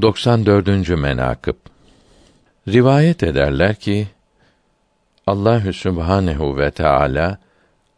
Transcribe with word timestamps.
94. 0.00 0.88
menakıb 0.88 1.54
Rivayet 2.68 3.22
ederler 3.22 3.74
ki 3.74 4.08
Allahü 5.26 5.72
Sübhanehu 5.72 6.58
ve 6.58 6.70
Teala 6.70 7.38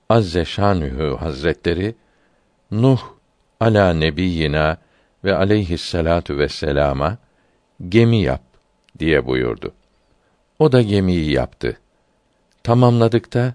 Azze 0.08 0.44
Şanühü 0.44 1.16
Hazretleri 1.16 1.94
Nuh 2.70 3.00
ala 3.60 3.92
nebiyyina 3.92 4.76
ve 5.24 5.36
aleyhisselatu 5.36 6.38
vesselama 6.38 7.18
gemi 7.88 8.22
yap 8.22 8.42
diye 8.98 9.26
buyurdu. 9.26 9.72
O 10.58 10.72
da 10.72 10.82
gemiyi 10.82 11.32
yaptı. 11.32 11.76
Tamamladıkta 12.62 13.54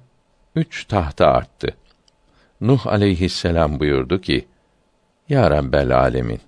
üç 0.55 0.85
tahta 0.85 1.27
arttı. 1.27 1.75
Nuh 2.61 2.87
aleyhisselam 2.87 3.79
buyurdu 3.79 4.21
ki, 4.21 4.47
Ya 5.29 5.51
Rabbel 5.51 5.97
alemin, 5.97 6.39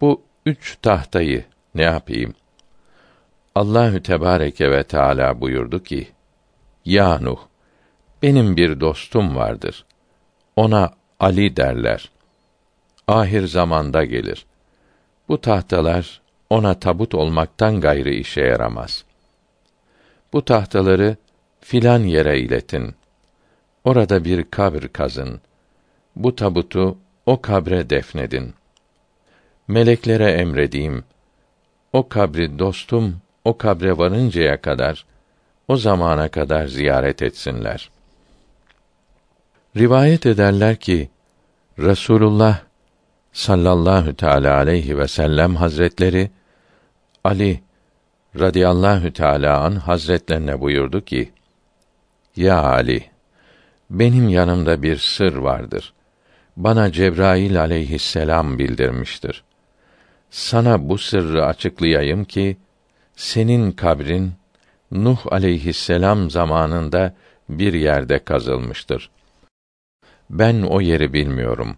bu 0.00 0.22
üç 0.46 0.76
tahtayı 0.82 1.44
ne 1.74 1.82
yapayım? 1.82 2.34
Allahü 3.54 4.02
Tebareke 4.02 4.70
ve 4.70 4.82
Teala 4.82 5.40
buyurdu 5.40 5.82
ki: 5.82 6.08
Ya 6.84 7.18
Nuh, 7.18 7.38
benim 8.22 8.56
bir 8.56 8.80
dostum 8.80 9.36
vardır. 9.36 9.84
Ona 10.56 10.90
Ali 11.20 11.56
derler. 11.56 12.10
Ahir 13.08 13.46
zamanda 13.46 14.04
gelir. 14.04 14.46
Bu 15.28 15.40
tahtalar 15.40 16.22
ona 16.50 16.80
tabut 16.80 17.14
olmaktan 17.14 17.80
gayrı 17.80 18.10
işe 18.10 18.40
yaramaz. 18.40 19.04
Bu 20.32 20.44
tahtaları 20.44 21.16
filan 21.60 22.00
yere 22.00 22.40
iletin. 22.40 22.94
Orada 23.84 24.24
bir 24.24 24.50
kabr 24.50 24.88
kazın. 24.88 25.40
Bu 26.16 26.36
tabutu 26.36 26.98
o 27.26 27.40
kabre 27.40 27.90
defnedin.'' 27.90 28.61
Meleklere 29.68 30.30
emredeyim. 30.30 31.04
O 31.92 32.08
kabri 32.08 32.58
dostum 32.58 33.16
o 33.44 33.58
kabre 33.58 33.98
varıncaya 33.98 34.60
kadar 34.60 35.04
o 35.68 35.76
zamana 35.76 36.28
kadar 36.28 36.66
ziyaret 36.66 37.22
etsinler. 37.22 37.90
Rivayet 39.76 40.26
ederler 40.26 40.76
ki 40.76 41.10
Resulullah 41.78 42.60
sallallahu 43.32 44.14
teala 44.16 44.56
aleyhi 44.56 44.98
ve 44.98 45.08
sellem 45.08 45.56
hazretleri 45.56 46.30
Ali 47.24 47.60
radıyallahu 48.40 49.12
teala 49.12 49.60
an 49.60 49.76
hazretlerine 49.76 50.60
buyurdu 50.60 51.04
ki: 51.04 51.32
Ya 52.36 52.62
Ali, 52.62 53.04
benim 53.90 54.28
yanımda 54.28 54.82
bir 54.82 54.96
sır 54.96 55.36
vardır. 55.36 55.92
Bana 56.56 56.92
Cebrail 56.92 57.60
aleyhisselam 57.60 58.58
bildirmiştir 58.58 59.44
sana 60.32 60.88
bu 60.88 60.98
sırrı 60.98 61.46
açıklayayım 61.46 62.24
ki 62.24 62.56
senin 63.16 63.72
kabrin 63.72 64.32
Nuh 64.90 65.32
aleyhisselam 65.32 66.30
zamanında 66.30 67.14
bir 67.48 67.72
yerde 67.72 68.18
kazılmıştır. 68.18 69.10
Ben 70.30 70.62
o 70.62 70.80
yeri 70.80 71.12
bilmiyorum. 71.12 71.76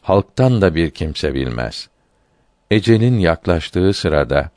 Halktan 0.00 0.62
da 0.62 0.74
bir 0.74 0.90
kimse 0.90 1.34
bilmez. 1.34 1.88
Ecelin 2.70 3.18
yaklaştığı 3.18 3.92
sırada 3.92 4.50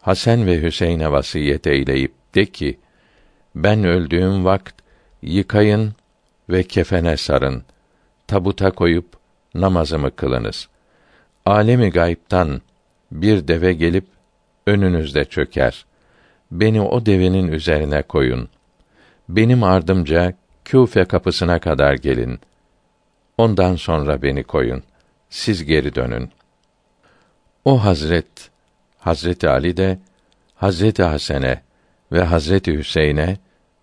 Hasan 0.00 0.46
ve 0.46 0.62
Hüseyin'e 0.62 1.12
vasiyet 1.12 1.66
eyleyip 1.66 2.14
de 2.34 2.46
ki: 2.46 2.78
Ben 3.54 3.84
öldüğüm 3.84 4.44
vakt 4.44 4.74
yıkayın 5.22 5.92
ve 6.50 6.62
kefene 6.62 7.16
sarın. 7.16 7.64
Tabuta 8.26 8.70
koyup 8.70 9.06
namazımı 9.54 10.16
kılınız 10.16 10.68
alemi 11.46 11.90
gayiptan 11.90 12.62
bir 13.12 13.48
deve 13.48 13.72
gelip 13.72 14.06
önünüzde 14.66 15.24
çöker. 15.24 15.84
Beni 16.50 16.80
o 16.80 17.06
devenin 17.06 17.48
üzerine 17.48 18.02
koyun. 18.02 18.48
Benim 19.28 19.62
ardımca 19.62 20.34
Küfe 20.64 21.04
kapısına 21.04 21.58
kadar 21.58 21.94
gelin. 21.94 22.40
Ondan 23.38 23.76
sonra 23.76 24.22
beni 24.22 24.42
koyun. 24.42 24.82
Siz 25.30 25.64
geri 25.64 25.94
dönün. 25.94 26.30
O 27.64 27.84
Hazret 27.84 28.50
Hazreti 28.98 29.48
Ali 29.48 29.76
de 29.76 29.98
Hazreti 30.54 31.02
Hasan'e 31.02 31.62
ve 32.12 32.22
Hazreti 32.22 32.78
Hüseyin'e 32.78 33.36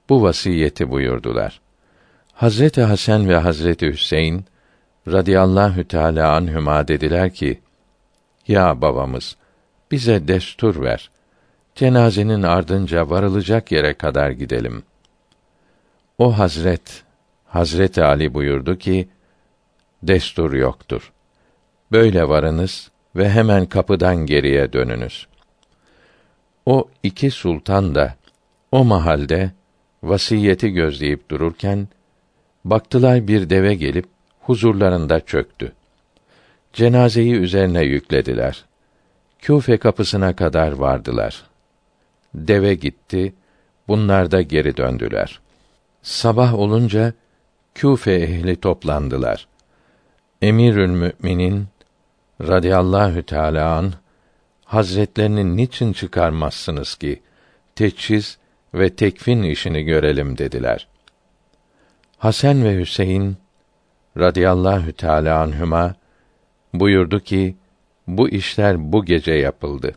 bu 0.10 0.24
vasiyeti 0.24 0.92
buyurdular. 0.92 1.62
Hazreti 2.34 2.82
Hasan 2.82 3.30
ve 3.30 3.38
Hazreti 3.38 3.88
Hüseyin 3.88 4.46
radıyallahu 5.12 5.84
teala 5.84 6.36
anhüma 6.36 6.88
dediler 6.88 7.34
ki: 7.34 7.60
Ya 8.48 8.82
babamız, 8.82 9.38
bize 9.92 10.28
destur 10.28 10.82
ver. 10.82 11.12
Cenazenin 11.76 12.44
ardınca 12.44 13.10
varılacak 13.10 13.72
yere 13.72 13.94
kadar 13.94 14.32
gidelim. 14.32 14.84
O 16.18 16.38
Hazret 16.40 17.04
Hazreti 17.46 18.04
Ali 18.04 18.34
buyurdu 18.34 18.78
ki: 18.78 19.10
Destur 20.04 20.54
yoktur. 20.54 21.14
Böyle 21.92 22.30
varınız 22.30 22.92
ve 23.16 23.30
hemen 23.30 23.66
kapıdan 23.66 24.26
geriye 24.26 24.74
dönünüz. 24.74 25.28
O 26.66 26.90
iki 27.04 27.32
sultan 27.32 27.96
da 27.96 28.16
o 28.72 28.84
mahalde 28.84 29.52
vasiyeti 30.04 30.70
gözleyip 30.70 31.32
dururken 31.32 31.88
baktılar 32.66 33.28
bir 33.28 33.50
deve 33.50 33.76
gelip 33.76 34.06
huzurlarında 34.50 35.20
çöktü. 35.20 35.72
Cenazeyi 36.74 37.34
üzerine 37.34 37.82
yüklediler. 37.82 38.66
Küfe 39.40 39.78
kapısına 39.78 40.36
kadar 40.36 40.72
vardılar. 40.72 41.44
Deve 42.34 42.74
gitti, 42.76 43.34
bunlar 43.88 44.32
da 44.32 44.42
geri 44.42 44.78
döndüler. 44.78 45.40
Sabah 46.02 46.54
olunca 46.54 47.14
Küfe 47.76 48.14
ehli 48.14 48.56
toplandılar. 48.56 49.48
Emirül 50.42 50.90
Müminin 50.90 51.68
radıyallahu 52.42 53.24
teâlâ 53.24 53.76
an 53.76 53.94
Hazretlerini 54.66 55.58
niçin 55.58 55.94
çıkarmazsınız 55.94 56.96
ki 56.96 57.22
teçhiz 57.76 58.38
ve 58.74 58.96
tekfin 58.96 59.44
işini 59.44 59.84
görelim 59.84 60.38
dediler. 60.38 60.88
Hasan 62.18 62.64
ve 62.64 62.80
Hüseyin 62.80 63.38
radıyallahu 64.20 64.94
teala 64.94 65.42
anhuma 65.42 65.96
buyurdu 66.74 67.20
ki 67.20 67.56
bu 68.08 68.30
işler 68.30 68.92
bu 68.92 69.06
gece 69.06 69.34
yapıldı. 69.34 69.92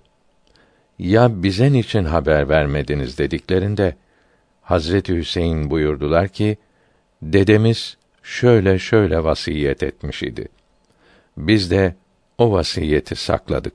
Ya 0.99 1.43
bize 1.43 1.73
niçin 1.73 2.05
haber 2.05 2.49
vermediniz 2.49 3.19
dediklerinde 3.19 3.97
Hazreti 4.63 5.17
Hüseyin 5.17 5.71
buyurdular 5.71 6.29
ki 6.29 6.57
dedemiz 7.23 7.97
şöyle 8.23 8.79
şöyle 8.79 9.25
vasiyet 9.25 9.83
etmiş 9.83 10.23
idi. 10.23 10.49
Biz 11.37 11.71
de 11.71 11.95
o 12.39 12.53
vasiyeti 12.53 13.17
sakladık. 13.17 13.75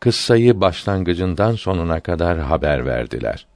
Kıssayı 0.00 0.60
başlangıcından 0.60 1.54
sonuna 1.54 2.00
kadar 2.00 2.38
haber 2.38 2.86
verdiler.'' 2.86 3.55